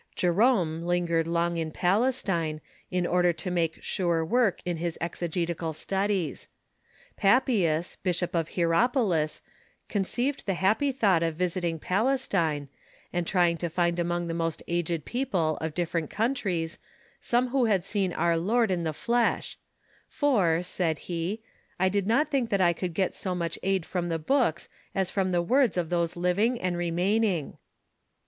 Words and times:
Jerome 0.15 0.81
lingered 0.81 1.27
long 1.27 1.57
in 1.57 1.69
Palestine, 1.69 2.59
in 2.89 3.05
order 3.05 3.31
to 3.33 3.51
make 3.51 3.83
sure 3.83 4.25
Avork 4.25 4.25
84 4.25 4.29
THE 4.29 4.33
EARLY 4.47 4.51
CHUKCH 4.57 4.61
in 4.71 4.77
his 4.77 4.97
exegetical 4.99 5.73
studies. 5.73 6.47
Papias, 7.17 7.97
Bishop 8.01 8.33
of 8.33 8.49
Hieropolis, 8.55 9.41
con 9.89 10.03
ceived 10.03 10.45
the 10.45 10.55
happy 10.55 10.91
thought 10.91 11.21
of 11.21 11.35
visiting 11.35 11.77
Palestine, 11.77 12.67
and 13.13 13.27
trying 13.27 13.57
to 13.57 13.69
find 13.69 13.99
among 13.99 14.25
the 14.25 14.33
most 14.33 14.63
aged 14.67 15.05
people 15.05 15.57
of 15.57 15.75
different 15.75 16.09
countries 16.09 16.79
some 17.19 17.49
who 17.49 17.65
had 17.65 17.83
seen 17.83 18.11
our 18.11 18.37
Lord 18.37 18.71
in 18.71 18.83
the 18.83 18.93
flesh, 18.93 19.59
"for," 20.07 20.63
said 20.63 20.97
he, 21.11 21.43
"I 21.79 21.89
did 21.89 22.07
not 22.07 22.31
think 22.31 22.49
that 22.49 22.59
I 22.59 22.73
could 22.73 22.95
get 22.95 23.13
so 23.13 23.35
much 23.35 23.59
aid 23.61 23.85
from 23.85 24.09
the 24.09 24.17
books 24.17 24.67
as 24.95 25.11
from 25.11 25.31
the 25.31 25.43
words 25.43 25.77
of 25.77 25.89
those 25.89 26.15
living 26.15 26.59
and 26.59 26.75
remaining." 26.75 27.59